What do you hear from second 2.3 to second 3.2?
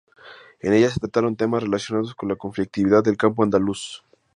conflictividad del